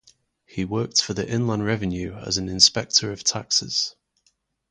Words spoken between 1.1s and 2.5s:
the Inland Revenue as an